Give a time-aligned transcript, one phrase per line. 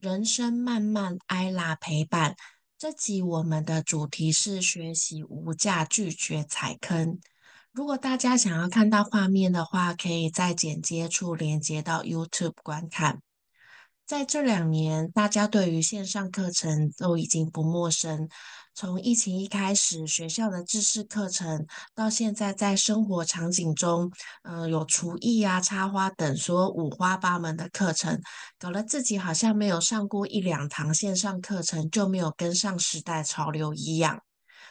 [0.00, 2.36] 人生漫漫，艾拉陪伴。
[2.78, 7.18] 这集我们的主题是学习无价，拒绝踩坑。
[7.72, 13.20] 如果大家想要看到画面的话，可以在剪接处连接到 YouTube 观看。
[14.06, 18.28] 在这两年，大家对于线上课程都已经不陌生。
[18.80, 21.66] 从疫情一开始，学校的知识课程，
[21.96, 24.08] 到现在在生活场景中，
[24.44, 28.20] 呃，有厨艺啊、插花等，所有五花八门的课程，
[28.56, 34.22] 搞得自己好像没有上过一两堂线上课程，就没有跟上时代潮流一样。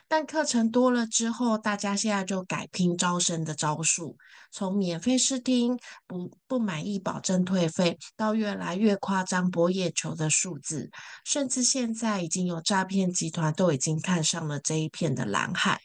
[0.09, 4.17] 但课程多了之后，大家现在就改拼招生的招数，
[4.52, 10.89] 从免费试听、不不满意保证退费，到越来越夸张博眼球的数字，
[11.25, 15.81] 甚至现在已经有诈骗集团都已经看上了这一片的蓝海。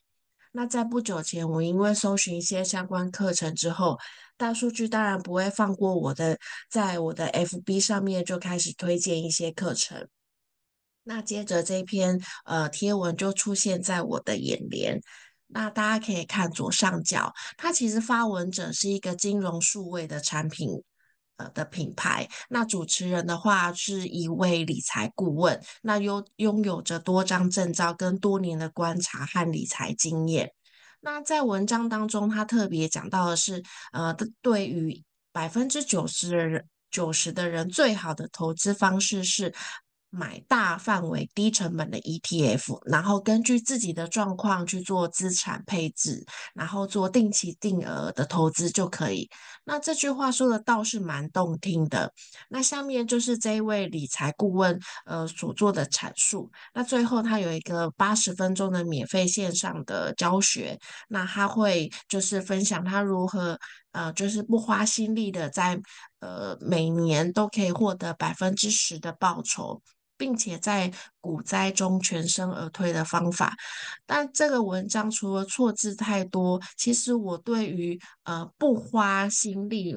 [0.52, 3.98] 那在不久前，我因为搜寻一些相关课程之后，
[4.36, 6.38] 大数据当然不会放过我的，
[6.70, 10.06] 在我的 FB 上面就开始推荐一些课程。
[11.04, 15.00] 那接着这篇呃贴文就出现在我的眼帘，
[15.48, 20.70] 那大家可以看左上角，它其实发文者是一个金融数位的产品
[21.38, 30.52] 呃的品牌，那主持人的话是一位理财顾问，那拥拥有着多张证照跟多年的观察和理财经验。
[31.00, 33.60] 那在文章当中，他特别讲到的是，
[33.92, 39.52] 呃，对于百分之九十的人，九十的人最好的投资方式是。
[40.14, 46.22] 买大范围、低成本的 ETF，然后根据自己的状况去做资产配置，
[46.54, 49.30] 然后做定期定额的投资就可以。
[49.64, 52.12] 那这句话说的倒是蛮动听的。
[52.50, 56.50] 那下面就是这一位理财顾问呃所做的阐述。
[56.74, 63.58] 那最后他有一个八十分钟的免费线上的教学，那他会就是分享他如何
[63.92, 65.80] 呃就是不花心力的在
[66.20, 69.80] 呃每年都可以获得百分之十的报酬。
[70.22, 70.88] 并且在
[71.20, 73.56] 股灾中全身而退的方法，
[74.06, 79.96] 但这个文章除了错字太多，其实我对于呃不花心力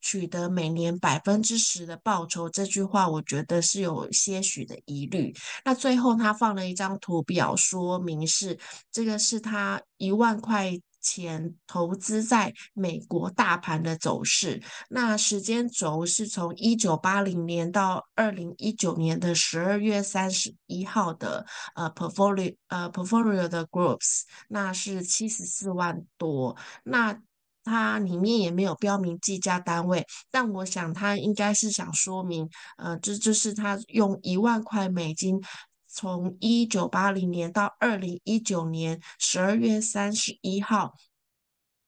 [0.00, 5.34] 取得每年百分之十的报酬这句话，我觉得是有些许的疑虑。
[5.62, 8.58] 那最后他放了一张图表，说明是
[8.90, 10.80] 这个是他一万块。
[11.06, 21.46] 钱投资在美国大盘的走势，那时间轴是从一九八零年到二零一九年的十二月三十一号的
[21.76, 27.16] 呃 portfolio 呃 portfolio 的 groups，那是七十四万多，那
[27.62, 35.40] 它里面也没有标明计价单位，但我想它应该是想说明，呃，这就是他用一万块美金。
[35.96, 40.94] 从一九八零年到二零一九年十二月三十一号，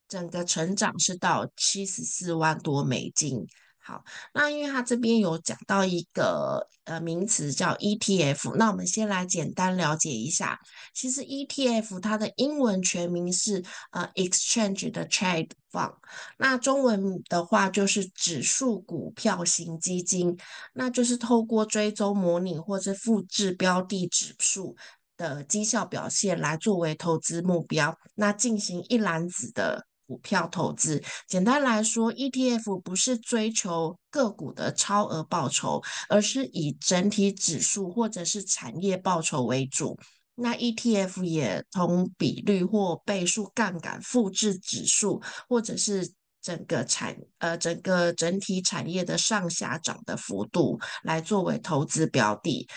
[0.07, 3.45] 整个成长是到七十四万多美金。
[3.89, 4.03] 好，
[4.35, 10.59] 那因为它这边有讲到一个呃名词叫 ETF，那我们先来简单了解一下。
[10.93, 15.95] 其实 ETF 它的英文全名是呃 Exchange 的 Trade Fund，
[16.37, 20.37] 那中文的话就是指数股票型基金，
[20.75, 24.75] 那就是透过追踪模拟或者复制标的指数
[25.17, 29.88] 的绩效表现来作为投资目标，那进行一篮子的。
[30.09, 39.95] 股票投资，简单来说，ETF 不是追求个股的超额报酬，而是以整体指数或者是产业报酬为主。
[40.33, 46.11] 那 ETF 也同比率或倍数杠杆复制指数，或者是
[46.41, 52.67] 整个产呃整个整体产业的上下涨的幅度来作为投资标的。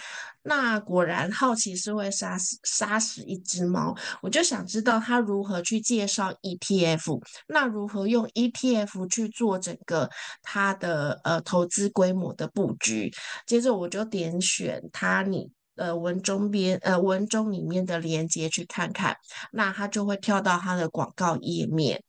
[0.45, 10.11] 那果然好奇是会杀死杀死一只猫，我就想知道他如何去介绍 ETF，那如何用 ETF 去做整个
[10.43, 13.13] 它的呃投资规模的布局。
[13.47, 19.17] 接着我就点选它你呃文中边呃文中里面的连接去看看，
[19.53, 22.03] 那它就会跳到它的广告页面。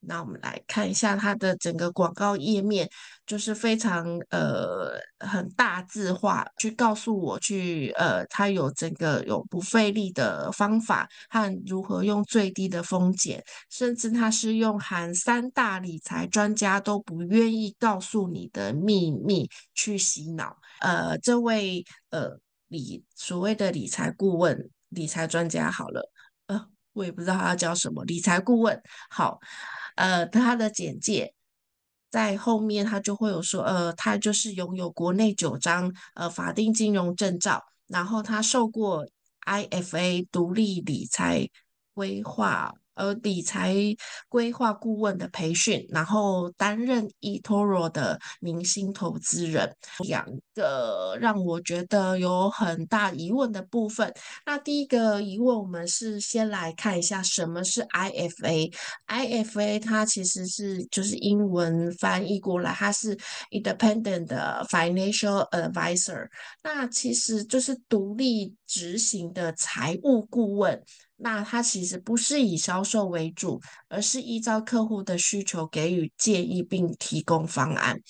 [0.00, 2.88] 那我们来看一下它的整个广告页面，
[3.26, 20.56] 就是非常呃很大字化，去告诉我去呃它有整个有不费力的方法和如何用最低的风险，甚至它是用含三大理财专家都不愿意告诉你的秘密去洗脑。
[20.80, 26.08] 呃，这位呃理所谓的理财顾问、理财专家，好了，
[26.98, 29.38] 我也不知道他叫什么理财顾问，好。
[29.94, 31.34] 呃，他的简介
[32.08, 39.04] 在后面，他就会有说，呃，他就是拥有国内九张呃法定金融证照，然后他受过
[39.44, 41.48] IFA 独立理财
[41.94, 43.74] 规划呃理财
[44.28, 49.74] 规划顾问的培训，然后担任 eToro 的明星投资人。
[50.04, 54.12] 两个让我觉得有很大疑问的部分。
[54.44, 58.74] 那第一个疑问，我们是先来看一下什么是 IFA。
[59.06, 63.16] IFA 它其实是就是英文翻译过来，它是
[63.52, 64.26] Independent
[64.68, 66.26] Financial Advisor。
[66.62, 70.82] 那其实就是独立执行的财务顾问。
[71.20, 78.00] 那它其实不是以销售为主，而是依照客户的需求给予建议并提供方案。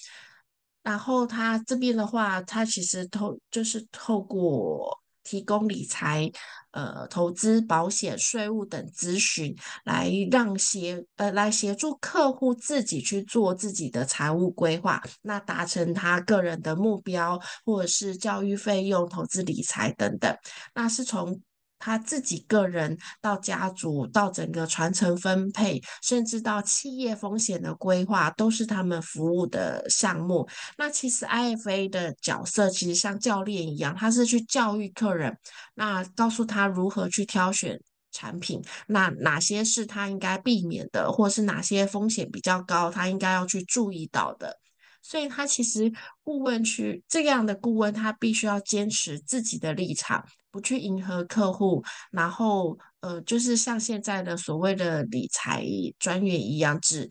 [0.83, 6.31] 然后他这边的话，他其实透就是透过提供理财、
[6.71, 20.35] 呃投资、保险、税务等咨询，来让协呃来协助客户自己去做自己的财务规划，那达成他个人的目标，或者是教育费用、投资理财等等，
[20.75, 21.41] 那是从。
[21.79, 30.49] 他自己个人到家族到整个传承分配，甚至到企业风险的规划，都是他们服务的项目。
[30.77, 35.37] 那其实 IFA 的角色其实像教练一样，他是去教育客人，
[35.75, 44.59] 那告诉他如何去挑选产品，那哪些是他应该避免的，或是哪些风险比较高，他应该要去注意到的。
[45.01, 45.91] 所以，他其实
[46.23, 50.23] 顾问去这样的顾问，他必须要坚持自己的立场，
[50.59, 55.65] 不去迎合客户，然后呃，就是像现在的所谓的理财
[56.01, 57.09] 专员一样，只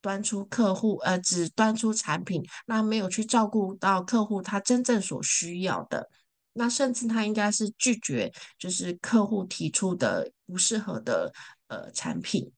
[0.00, 6.08] 端出客户呃，只端出产品，那没有去照顾到客户他真正所需要的，
[6.54, 11.30] 那甚至他应该是拒绝，就是客户提出的不适合的
[11.68, 12.50] 呃产品。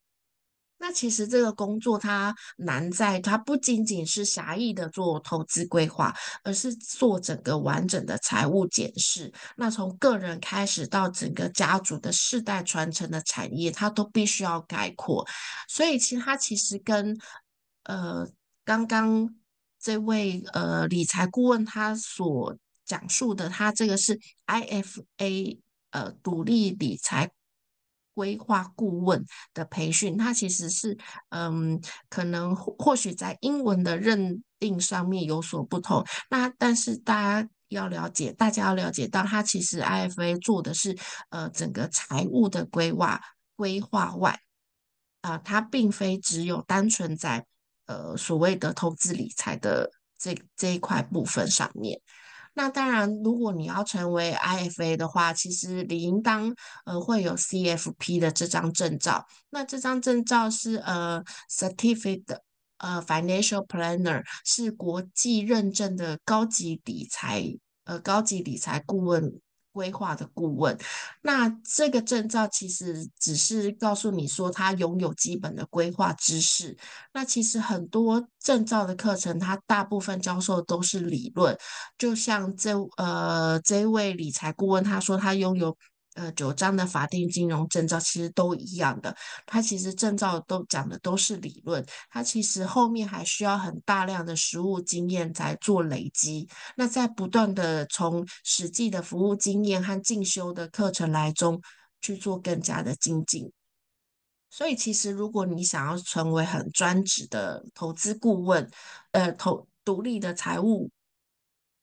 [0.78, 6.14] 那其实这个工作它难在，它不仅仅是狭义的做投资规划，
[6.44, 9.32] 而是做整个完整的财务检视。
[9.56, 15.26] 那从个人开始到整个家族的世代传承的产业，它都必须要概括。
[15.69, 17.19] 所以其实它其实跟
[17.84, 18.29] 呃
[18.64, 19.34] 刚刚
[19.81, 25.58] 这位呃理财顾问他所讲述的，他这个是 IFA
[25.90, 27.31] 呃独立理财。
[28.17, 29.23] 规划顾问
[29.53, 30.97] 的培训，它其实是
[31.29, 31.79] 嗯，
[32.09, 36.03] 可能或许在英文的认定上面有所不同。
[36.31, 40.97] 那但是大家要了解，大家要了解到，它其实 IFA 做的是
[41.29, 43.21] 呃整个财务的规划
[43.55, 44.41] 规划外
[45.21, 47.45] 啊，它并非只有单纯在
[47.85, 52.01] 呃所谓的投资理财的这这一块部分上面。
[52.58, 56.56] 那当然，如果你要成为 IFA 的话，其实理应当
[56.87, 59.26] 呃会有 CFP 的这张证照。
[59.50, 62.38] 那这张证照是呃 Certificate
[62.79, 67.44] 呃 Financial Planner，是国际认证的高级理财
[67.85, 69.38] 呃高级理财顾问。
[69.76, 70.75] 规划的顾问，
[71.20, 76.75] 那这个证照其实只是告诉你说他拥有基本的规划知识。
[77.12, 81.55] 那其实很多证照的课程，它大部分教授都是理论。
[81.99, 85.76] 就像这呃这位理财顾问，他说他拥有。
[86.17, 89.15] 呃，九章的法定金融证照其实都一样的，
[89.45, 96.49] 它其实证照都讲的都是理论，它其实后面还需要很大量的实务经验在做累积。
[96.75, 101.61] 那在不断的从实际的服务经验和进修的课程来中
[102.01, 103.53] 去做更加的精进。
[104.49, 108.71] 所以，其实如果你想要成为很专职的投资顾问，
[109.11, 110.91] 呃，投独立的财务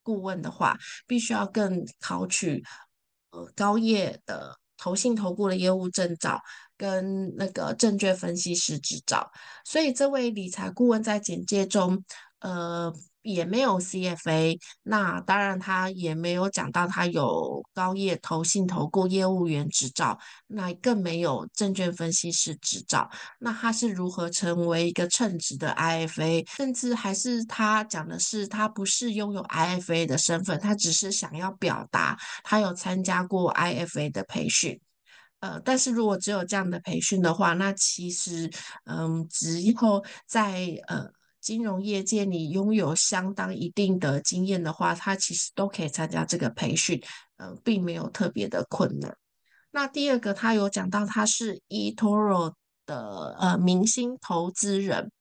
[0.02, 0.76] 顾问的话，
[1.06, 2.64] 必须要更考取。
[3.34, 6.40] 呃，高业的投信投顾的业务证照
[6.78, 9.30] 跟那个证券分析师执照，
[9.66, 12.04] 所以这位理财顾问在简介中，
[12.40, 12.94] 呃。
[13.24, 23.10] 也没有 CFA，那当然他也没有讲到他有高业投信投顾业务员执照，那更没有证券分析师执照。
[23.40, 26.46] 那他是如何成为一个称职的 IFA？
[26.56, 34.80] 甚至还是他讲的是他不是拥有 IFA 的身份，他只是想要表达他有参加过 IFA 的培训。
[35.40, 38.52] 呃，但是如果只有这样的培训的话，那其实
[38.86, 39.74] 嗯，只要
[40.28, 41.10] 在呃。
[41.44, 47.00] 金融业界，你拥有相当一定的经验的话，他其实都可以参加这个培训，
[47.36, 49.14] 呃，并没有特别的困难。
[49.72, 52.54] 那第二个，他有讲到他是 eToro
[52.86, 55.12] 的呃明星投资人。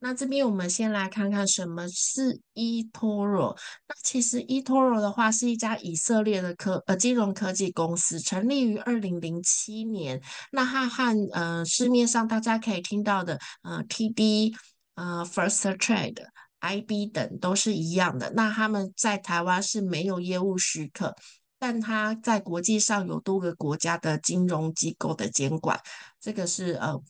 [0.00, 3.56] 那这边我们先来看看什么是 eToro。
[3.88, 10.22] 那其实 eToro 的话是一家以色列的科呃金融科技公司，成立于二零零七年。
[10.52, 14.54] 那它和呃市面上大家可以听到的呃 TD。
[14.98, 16.26] 呃，First Trade、
[16.58, 18.32] IB 等都是一样的。
[18.34, 21.14] 那他们在台湾是没有业务许可，
[21.56, 25.80] 但他在国际上有多个国家的金融机构的监管，
[26.20, 27.00] 这个是呃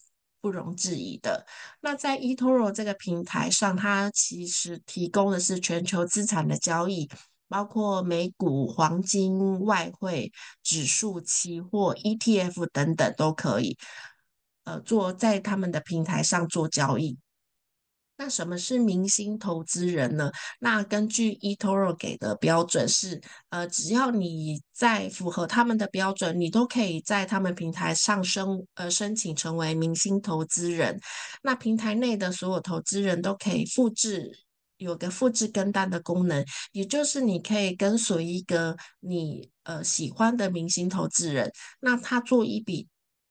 [0.42, 1.46] 不容置疑的。
[1.80, 7.08] 那在 eToro 这个平台上，它其实提供的是全球资产的交易，
[7.48, 10.30] 包括美股、黄金、外汇、
[10.62, 13.78] 指数、期货、ETF 等等都可以，
[14.64, 17.16] 呃，做在他们的平台上做交易。
[18.20, 20.28] 那什么是明星投资人呢？
[20.58, 23.20] 那根据 eToro 给的标准是，
[23.50, 28.44] 呃，只要你在符合他们的标准，你都可以在他们平台上申
[28.74, 30.98] 呃申请成为明星投资人。
[31.42, 34.28] 那平台内的所有投资人都可以复制，
[34.78, 42.88] 有个复制跟单的功能，也就是你可以跟随一个你呃喜欢的明星投资人，那他做一笔。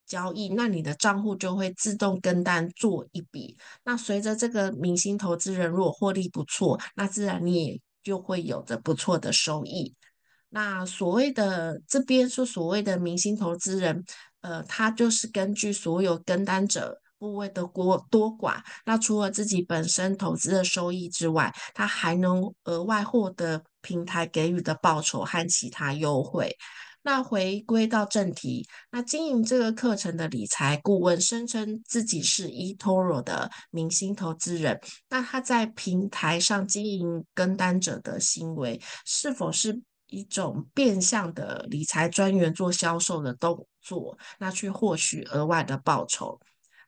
[0.07, 3.57] 交易，那你的账户就会自动跟单做一笔。
[3.83, 9.93] 那随着这个明星投资人如果获利不错，那自然你也就会有着不错的收益。
[10.49, 14.03] 那所谓的这边说所谓的明星投资人，
[14.39, 26.55] 呃，他就是根据所有跟单者部位的多多寡，那除了自己本身投资的收益之外，他还能额外获得平台给予的报酬和其他优惠。
[27.07, 44.17] 那回归到正题，那经营这个课程的理财顾问声称自己是 eToro 的明星投资人，那他在平台上经营跟单者的行为，是否是一种变相的理财专员做销售的动作？
[44.37, 46.37] 那去获取额外的报酬？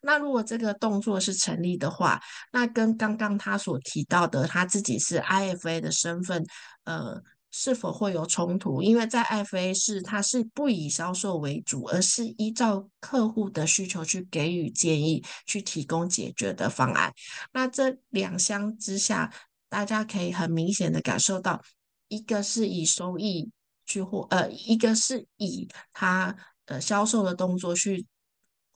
[0.01, 2.21] 那如果这个动作是成立的话，
[2.51, 6.45] 那跟刚刚他所提到的他自己是 IFA 的身份，
[6.83, 7.23] 呃。
[7.51, 8.81] 是否会有冲突？
[8.81, 17.11] 因为在 FA 是它是不以销售为主，而是依照客户的需求去给予建议，去提供解决的方案。
[17.51, 19.33] 那这两相之下，
[19.67, 21.61] 大家可以很明显的感受到，
[22.07, 23.49] 一个是以收益
[23.85, 28.05] 去获，呃，一个是以他呃销售的动作去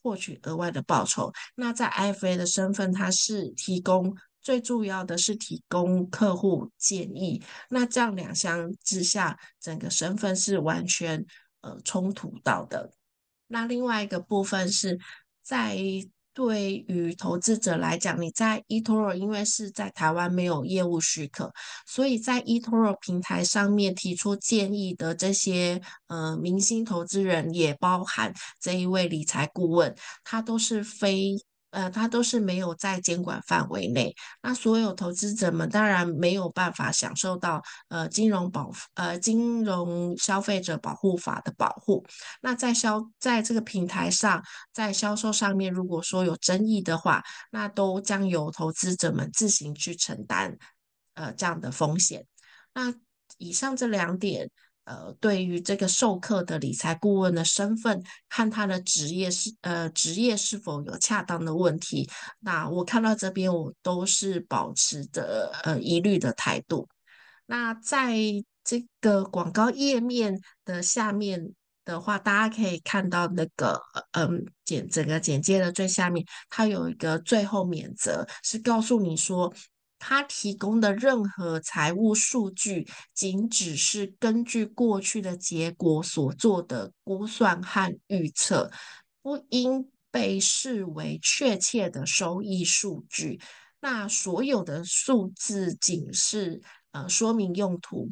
[0.02, 1.32] 获取额外的报酬。
[1.56, 4.16] 那在 FA 的身份，它是提供。
[4.44, 11.26] 最重要的是提供客户建议，那这样两相之下，整个身份是完全
[11.62, 12.92] 呃冲突到的。
[13.48, 15.00] 那另外一个部分是
[15.42, 15.78] 在
[16.34, 21.54] 对于投资者来讲，你在 eToro 因为是在台湾没有业务许可，
[21.88, 31.38] 所以在 eToro 平台上面提出建议的这些呃明星投资人，也包含这一位理财顾问，他都是非。
[31.74, 42.06] 呃，它都是没有在监管范围内，那所有投资者们当然没有办法享受到呃金融保呃金融消费者保护法的保护。
[42.42, 50.56] 那在销在这个平台上，在销售上面，如果说有争议的话，那都将由投资者们自行去承担
[51.16, 52.26] 呃这样的风险。
[52.74, 52.94] 那
[53.38, 54.52] 以上这两点。
[54.86, 62.10] 呃，对于这个授课的理财顾问的身份，看他的职业是呃职业是否有恰当的问题，
[62.40, 66.88] 那我看到这边我都是保持着呃疑虑的态度。
[67.46, 68.16] 那在
[68.64, 71.54] 这个广告页面的下面
[71.86, 79.54] 的话，大家可以看到那个嗯简整个简介的最下面，它有一个最后免责，是告诉你说。
[80.06, 88.70] 他提供的任何财务数据，仅只是根据过去的结果所做的估算和预测，
[89.22, 93.40] 不应被视为确切的收益数据。
[93.80, 98.10] 那所有的数字仅是呃说明用途。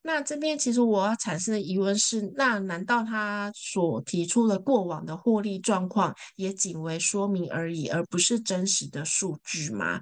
[0.00, 10.00] 那这边其实我要产生的疑问是：那难道他所提出的过往的获利状况也仅为说明而已，而不是真实的数据吗？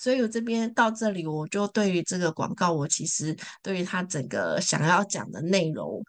[0.00, 6.02] 所以我这边到这里，我就对于这个广告，我其实对于他整个想要讲的内容，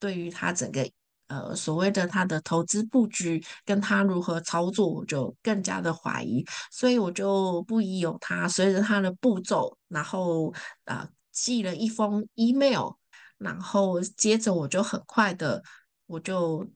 [0.00, 0.84] 对于他整个
[1.28, 6.44] 呃所谓的他的投资布局跟他如何操作，我就更加的怀疑。
[6.72, 10.52] 所以我就不疑有他，随着他的步骤，然后
[10.86, 12.90] 啊寄了一封 email，
[13.36, 15.62] 然后接着我就很快的，
[16.06, 16.68] 我就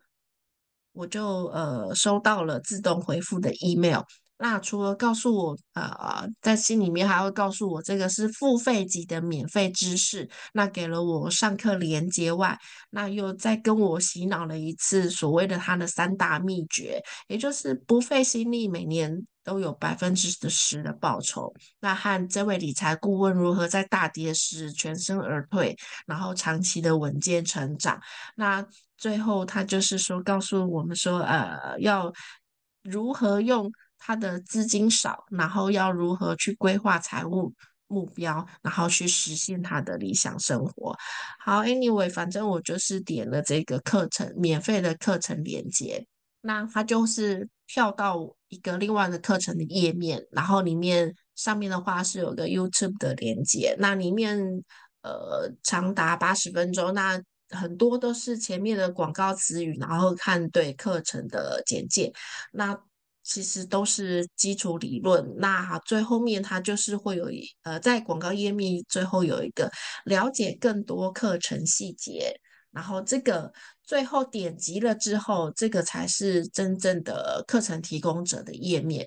[0.92, 4.02] 我就呃收到了自动回复的 email。
[4.42, 12.58] 那除了告诉我，呃，在心里面还会告诉我这个是付费级的免费知识，那给了我上课连接外，
[12.90, 21.54] 那又再跟我洗脑了一次所谓的他的三大秘诀，也就是不费心力，每年都有百分之十的报酬。
[21.78, 27.96] 那和这位理财顾问如何在大跌时全身而退，然后长期的稳健成长。
[28.34, 32.12] 那最后他就是说告诉我们说，呃，要
[32.82, 33.70] 如何用。
[34.04, 37.54] 他的资金少，然后要如何去规划财务
[37.86, 40.92] 目标，然后去实现他的理想生活。
[41.38, 46.04] 好，Anyway，反正我就是点了这个课程免费的课程链接，
[46.40, 48.18] 那它就是跳到
[48.48, 54.36] 一个另外的课程的页面，然后里面上面的话是有个 YouTube 的连接，那里面
[55.02, 62.12] 呃长达八十分钟，那很多都是前面的广告词语，然后看对课程的简介，
[62.50, 62.76] 那。
[63.24, 69.70] 其实都是基础理论，那最后面它就是会有一呃，在广告页面最后有一个
[70.04, 72.34] 了解更多课程细节，
[72.72, 73.52] 然后这个
[73.84, 79.06] 最后点击了之后，这个才是真正的课程提供者的页面。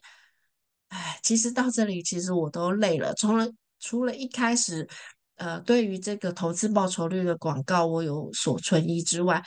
[0.88, 3.46] 哎，其实到这里其实我都累了，除了
[3.80, 4.88] 除了一开始
[5.36, 9.44] 呃对于这个投资报酬率的广告我有所存疑之外，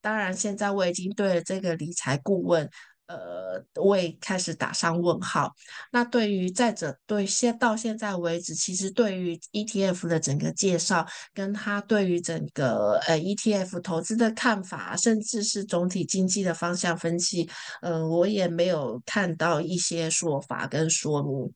[0.00, 2.68] 当然现在我已经对这个理财顾问。
[3.06, 5.52] 呃，我也开始打上问号。
[5.92, 17.48] 那对于再者，对现到现在为止，其实对于 ETF 的整个介绍，跟他对于整个呃 ETF 投资的看法，甚至是总体经济的方向分析，
[17.82, 21.52] 呃，我也没有看到一些说法跟说明。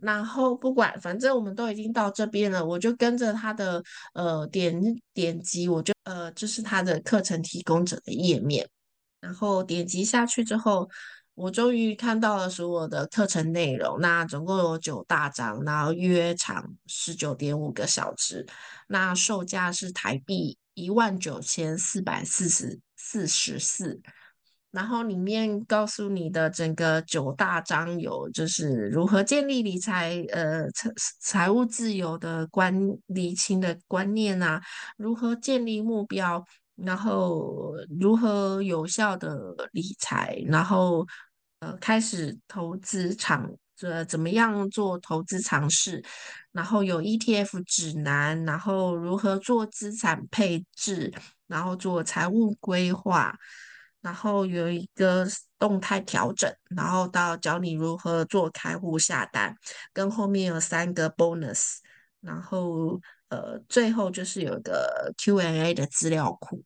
[0.00, 3.82] 然后不管，反正我们都已经到这边了，我就跟着他的
[4.14, 4.80] 呃点
[5.12, 8.68] 点击，我就呃这是他的课程提供者的页面。
[9.20, 10.88] 然后点击下去之后，
[11.34, 14.00] 我终于看到了所有的课程内容。
[14.00, 18.46] 那总共有九大章，然后约长十九点五个小时。
[18.86, 24.00] 那售价是台币一万九千四百四十四十四。
[24.70, 34.60] 然后里面告诉你的整个九大章有，就是如何建立理财，呃财财务自由的观理清的观念啊，
[34.98, 36.44] 如何建立目标。
[36.84, 39.36] 然后如何有效的
[39.72, 41.06] 理财，然后
[41.60, 43.50] 呃开始投资尝，
[43.82, 46.02] 呃怎么样做投资尝试，
[46.52, 51.12] 然后有 ETF 指南，然后如何做资产配置，
[51.48, 53.36] 然后做财务规划，
[54.00, 55.26] 然后有一个
[55.58, 59.52] 动态调整，然后到教你如何做开户下单，
[59.92, 61.78] 跟后面有三个 bonus，
[62.20, 66.64] 然后呃最后就是有一个 Q&A 的资料库。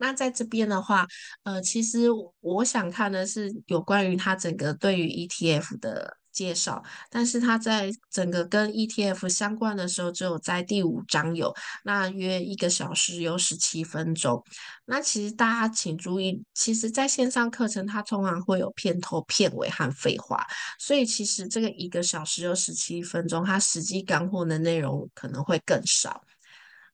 [0.00, 1.06] 那在这边的话，
[1.44, 2.08] 呃，其实
[2.40, 14.42] 我想看的是有关于它整个对于 ETF 的介绍，但是它在整个跟 ETF 相关的时候，只有在第五章有，那约一个小时有十七分钟。
[14.86, 20.46] 那其实大家请注意，其实在线上课程它通常会有片头、片尾和废话，
[20.78, 26.22] 所以其实这个一个小时有十七分钟，它实际干货的内容可能会更少。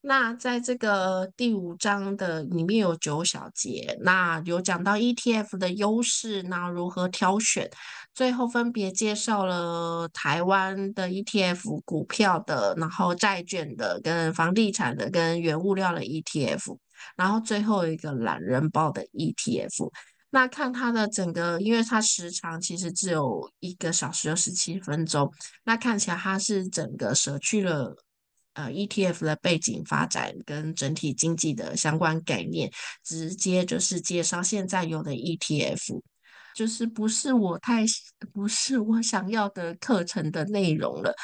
[0.09, 7.69] 那在这个第五章的里面有九小节，那有讲到 ETF 的优势，那如何挑选，
[8.15, 16.79] 最后分别介绍了台湾的 ETF 股票的，然后债券的，跟房地产的，跟原物料的 ETF，
[17.17, 19.91] 然后最后一个懒人包的 ETF。
[20.31, 25.29] 那看它的整个，因为它时长其实只有一个小时有十七分钟，
[25.65, 27.97] 那看起来它是整个舍去了。
[28.57, 32.73] 呃，ETF 的背景发展跟整体经济的相关概念，
[33.05, 36.01] 直接就是介绍现在有的 ETF，
[36.55, 37.85] 就是不是我太
[38.33, 41.15] 不是我想要的课程的内容了。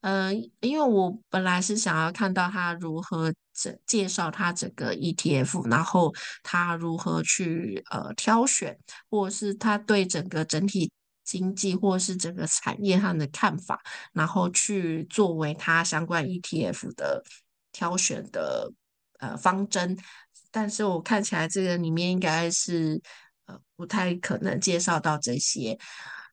[0.00, 8.76] 呃，因为我本来是想要看到他如何整介绍他整个 ETF，然后他如何去呃挑选，
[9.08, 10.90] 或者是他对整个整体。
[11.30, 13.80] 经济或是整个产业上的看法，
[14.12, 17.22] 然后去作为它相关 ETF 的
[17.70, 18.72] 挑选的
[19.20, 19.96] 呃方针，
[20.50, 23.00] 但是我看起来这个里面应该是
[23.46, 25.78] 呃不太可能介绍到这些。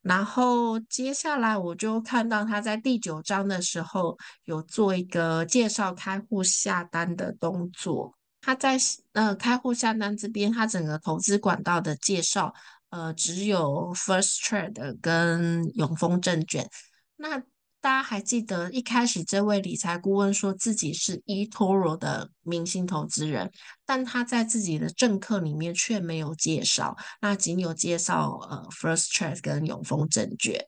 [0.02, 8.76] 然后接下来我就看到他在第九章的时候有做一个介绍开户下单的动作，他在
[9.12, 12.52] 呃开户下单这边，他整个投资管道的介绍。
[12.90, 16.68] 呃，只有 First Trade 跟永丰证券。
[17.16, 17.38] 那
[17.80, 23.50] 大家还记得一开始这位理财顾问说自己是 eToro 的明星投资人，
[23.86, 30.66] 但他在自己的政课里面却没有介绍，那仅有介绍呃 First Trade 跟永丰证券。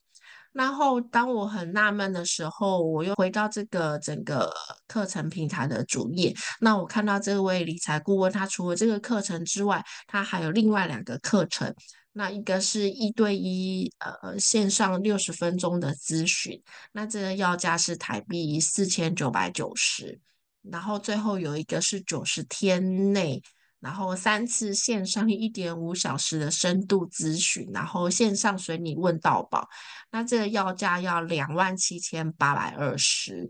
[0.52, 4.52] 然后当我很纳闷的时候，我又回到这个整个
[4.87, 11.74] 课程平台的主页，那我看到这位理财顾问，他除了这个课程之外，他还有另外两个课程。
[12.12, 16.60] 那一个是一对一，呃，线上六十分钟的咨询，
[16.92, 20.20] 那这个要价是台币四千九百九十，
[20.62, 23.40] 然后最后有一个是九十天内
[23.78, 29.68] 然后三次线上一点五小时的深度咨询，然后线上随你问到宝。
[30.10, 33.48] 那这个要价要两万七千八百二十。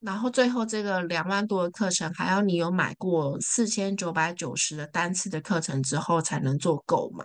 [0.00, 7.24] 然后最后这个两万多的课程，还要你有买过四千九百九十的单次的课程之后才能做购买。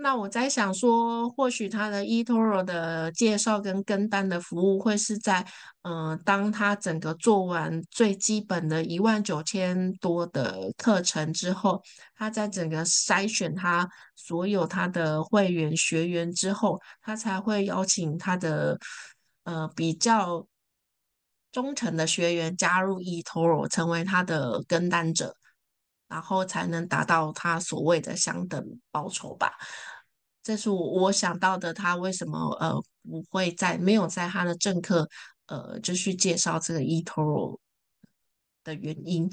[0.00, 5.44] 那我在想说，或许他的 eToro 的介绍跟跟单的服务会是在，
[5.82, 11.82] 嗯，当他整个做完最基本的一万九千多的课程之后，
[12.14, 18.78] 他在整个筛选他所有他的会员学员之后，他才会邀请他的，
[19.42, 20.46] 呃，比较。
[21.50, 25.34] 忠诚的学员加入 eToro 成为他的跟单者，
[26.08, 29.52] 然后才能达到他所谓的相等报酬吧。
[30.42, 35.08] 这是我我想到的，他为什么呃不会在没有在他的政客
[35.46, 37.58] 呃就去介绍这个 eToro
[38.64, 39.30] 的原因。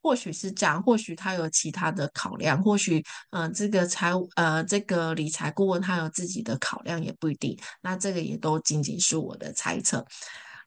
[0.00, 7.58] 或许是这样，或许他有其他的考量，或许嗯这个财务呃这个理财顾问他有自己的考量也不一定。
[7.82, 10.06] 那这个也都仅仅是我的猜测。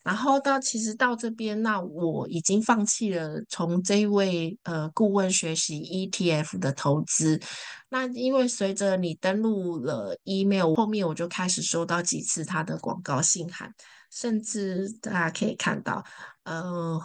[0.04, 7.40] 然后到其实到这边，那我已经放弃了从这位呃顾问学习 ETF 的投资。
[7.90, 13.72] 那因为随着你登录了 email 后面，我就开始收到几次他的广告信函，
[14.12, 16.04] 甚至大家可以看到，
[16.46, 17.00] 呃，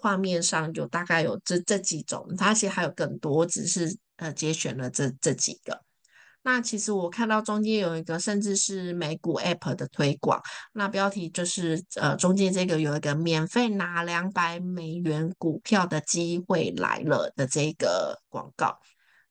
[0.00, 5.87] 画面上有大概有这这几种，它其实还有更多，只是呃节选了这这几个。
[6.42, 10.40] 那其实我看到中间有一个，甚至是美股 App 的推广。
[10.72, 18.78] 那标题就是呃，中间这个有一个免费拿两百美元股票的机会来了的这个广告。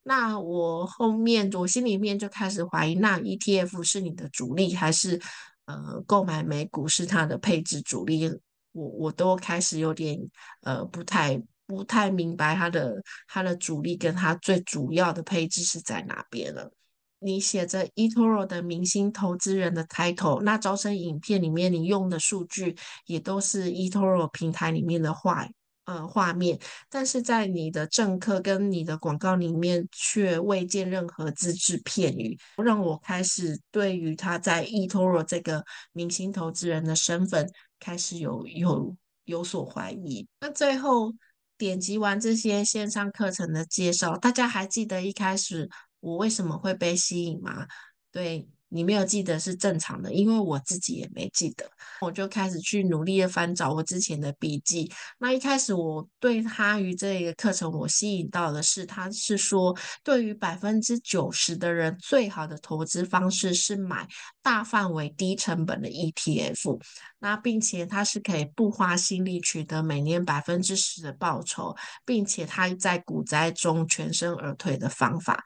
[0.03, 5.19] 那我后面我心里面就开始怀疑，那 ETF 是你的主力，还是
[5.65, 8.29] 呃购买美股是它的配置主力？
[8.73, 10.19] 我我都开始有点
[10.61, 16.71] 呃不太不太明白它的它的主力跟它最主要的配置是在哪边了。
[17.19, 22.75] 你写着 eToro 的明星投资人的 title，那招生影片里面你用的数据
[23.05, 25.47] 也都是 eToro 平台里面的画
[25.85, 37.49] 呃画面，但是在你的政客跟你的广告里面却未见任何只字片语，让我开始对于他在 eToro 这个明星投资人的身份
[37.79, 40.27] 开始有有有所怀疑。
[40.41, 41.13] 那最后
[41.57, 45.67] 点击完这些线上课程的介绍，大家还记得一开始？
[46.07, 47.67] 我为什么会被吸引吗？
[48.11, 51.69] 对你没有记得是正常的，因为我自己也没记得。
[52.01, 54.91] 我就开始去努力的翻找我之前的笔记。
[55.19, 64.07] 那一开始我对他于这个课程，我吸引到的是，他是说对于百分之九十的人，最好的投资方式是买
[64.41, 66.79] 大范围低成本的 ETF。
[67.19, 75.43] 那并且他是可以不花心力取得每年百分之十的报酬，并且他在股灾中全身而退的方法。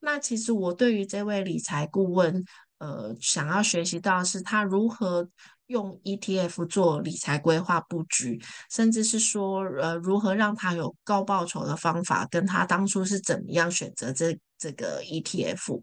[0.00, 2.44] 那其实我对于这位理财顾问，
[2.78, 5.28] 呃，想要学习到是他如何
[5.66, 15.80] 用 ETF 做理财规划布局，甚至是说，呃，如何让他有高报酬的方法，跟他当初是怎么样选择这这个 ETF。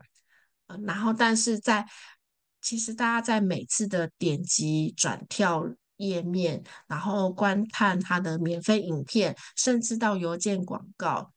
[0.67, 1.85] 呃，然后，但是在
[2.59, 5.63] 其实大家在每次的点击转跳
[5.95, 11.31] 页面，然后观看他的免费影片，甚至到邮件广告。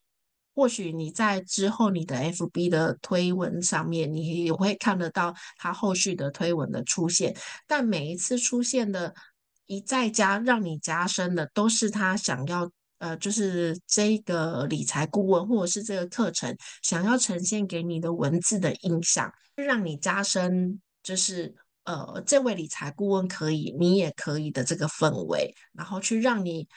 [0.61, 7.35] 或许你在之后你的 FB 的推文上面，你也会看得到他后续的推文的出现。
[7.67, 9.15] 但每一次出现的
[9.65, 26.69] 一再加让你加深的，都是他想要呃，就是这个理财顾问或者是这个课程想要呈现给你的文字的印象，让你加深就是呃，这位理财顾问可以，你也可以的这个氛围，然后去让你。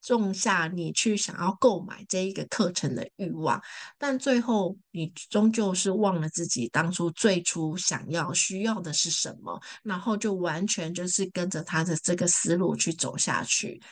[0.00, 3.60] 种下你去想要购买这一个课程的欲望，
[3.98, 13.82] 但最后你终究是忘了自己当初最初想要需要的是什么，然后就完全就是跟着他的这个思路去走下去。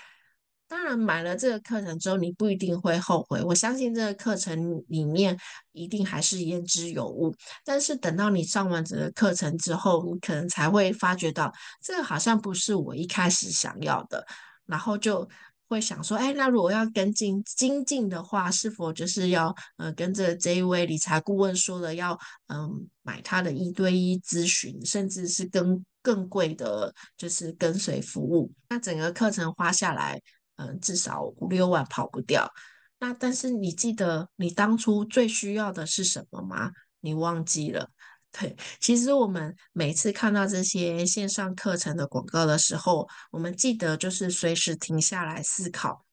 [0.68, 3.42] 当然，买了这个课程之后，你不一定会后悔。
[3.42, 5.38] 我相信这个课程里面
[5.72, 7.34] 一定还是言之有物。
[7.64, 14.26] 但是等到你上完这个课程之后，你可能才会发觉到，这个好像不是我一开始想要的，
[14.64, 15.28] 然后就。
[15.68, 28.52] 会想说，哎，那如果要跟进精进的话，是否就是要呃跟着这一位理财顾问说的，要嗯买他的一对一咨询，甚至是更更贵的，就是跟随服务。
[28.68, 30.20] 那整个课程花下来，
[30.56, 32.50] 嗯，至少五六万跑不掉。
[32.98, 36.70] 那但是你记得你当初最需要的是什么吗？
[37.00, 37.90] 你忘记了。
[38.38, 46.04] 对，其实我们每次看到这些线上课程的广告的时候，我们记得就是随时停下来思考，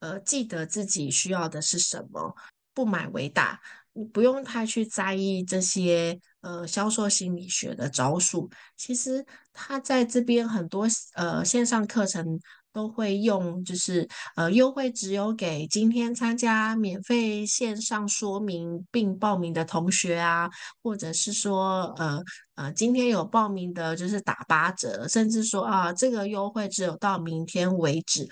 [0.00, 2.34] 呃，记得自己需要的是什么，
[2.74, 3.58] 不买为大。
[3.94, 8.50] 你不用太去在意这些呃销售心理学的招数。
[8.76, 12.38] 其实他在这边很多呃线上课程
[12.72, 20.50] 都会用，就是呃优惠只有给今天参加免费线上说明并报名的同学啊，
[20.82, 22.22] 或者是说呃
[22.54, 28.28] 呃今天有报名的就是打八折，甚至说啊这个优惠只有到明天为止。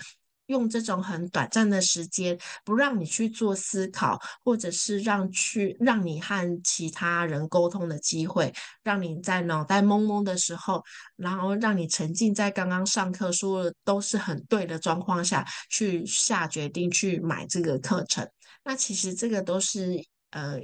[0.51, 10.83] 用这种很短暂的时间，不让你去做思考，或者是让去让你和其他人沟通的机会，让你在脑袋懵懵的时候，
[11.15, 18.27] 然后让你沉浸在刚刚上课说的都是很对的状况下去下决定去买这个课程。
[18.65, 20.59] 那其实这个都是呃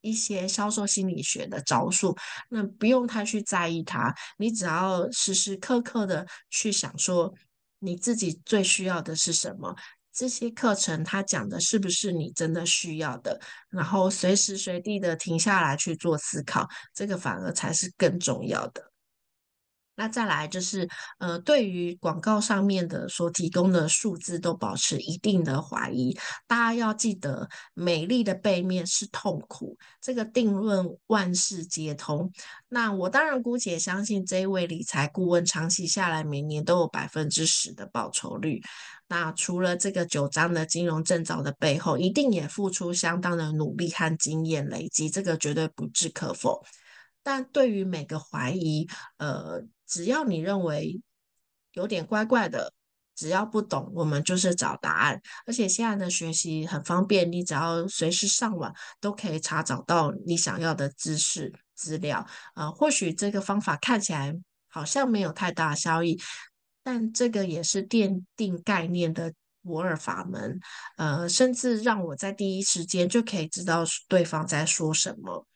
[0.00, 2.16] 一些销售心理学的招数，
[2.50, 7.32] 那不用太去在意它，你只要时时刻刻的去想说。
[7.78, 9.74] 你自己最需要的是什么？
[10.12, 13.40] 这些课程它讲的是不是你真的需要的？
[13.70, 18.90] 然后随时随地的停下来去做思考，这个反而才是更重要的。
[19.98, 26.16] 那再来就是，呃，对于广告上面的所提供的数字都保持一定的怀疑。
[26.46, 32.30] 大家要记得，美丽的背面是痛苦，这个定论万事皆通。
[32.68, 38.62] 那我当然姑且相信，这位理财顾问长期下来每年都有百分之十的报酬率。
[39.08, 46.64] 那除了这个九章的金融证照的背后，一定也付出相当的努力和经验累积，这个绝对不置可否。
[47.24, 48.86] 但对于每个怀疑，
[49.18, 51.00] 呃，只要你认为
[51.72, 52.72] 有点怪怪的，
[53.14, 55.20] 只要不懂，我们就是找答案。
[55.46, 62.26] 而且现在的学习很方便，你只要随时上网都可以查找到你想要的知识资料。
[62.54, 64.34] 呃，或许这个方法看起来
[64.68, 66.20] 好像没有太大效益，
[66.82, 70.60] 但这个也是奠定概念的摩尔法门。
[70.96, 75.46] 呃，甚至让我在第一时间就可以知道对方在说什么。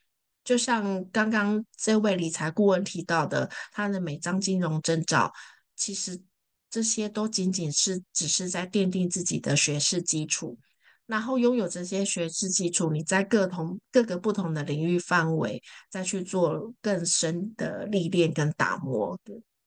[0.44, 5.32] 就像刚刚这位理财顾问提到的，他的每张金融证照，
[5.76, 6.20] 其实
[6.68, 10.58] 这些都仅仅是只是在奠定自己的学识基础。
[11.06, 19.18] 然后拥有这些学识基础，你在各同各个不同的领域范围，再去做更深的历练跟打磨，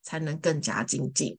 [0.02, 1.38] 才能更加精进。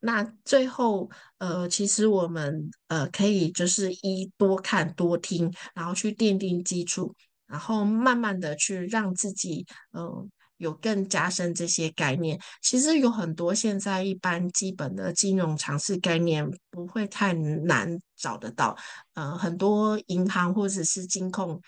[0.00, 7.14] 那最后，呃，其实我们呃可以就是一多看多听，然后去奠定基础。
[7.48, 12.38] 然后慢慢的去让自己，嗯，有更加深这些概念。
[12.60, 18.76] 其实有很多现在一般基本的金融常识概念不会太难找得到。
[19.14, 21.58] 呃，很多银行或者是金控，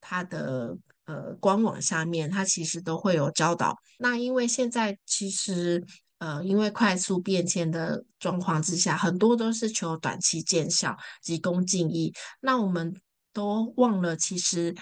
[0.00, 3.76] 它的呃官网下面，它其实都会有教导。
[3.98, 5.84] 那因为现在其实，
[6.18, 12.12] 呃，因为快速变迁的状况之下，很多都是求短期见效、急功近利。
[12.40, 12.92] 那我们
[13.32, 14.74] 都忘了，其实。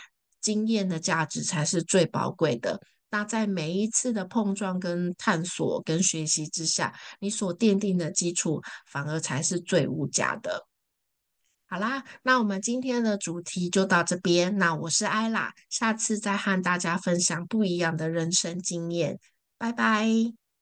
[0.46, 2.80] 经验的价值才是最宝贵的。
[3.10, 10.64] 那在每一次的碰撞、跟探索、跟学习之下，你所奠定的基础反而才是最无价的。
[11.66, 14.56] 好啦，那我们今天的主题就到这边。
[14.56, 19.18] 那我是艾拉，下次再和大家分享不一样的人生经验。
[19.58, 20.45] 拜拜。